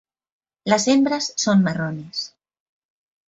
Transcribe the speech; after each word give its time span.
Las 0.63 0.87
hembras 0.87 1.31
son 1.37 1.61
marrones. 1.61 2.33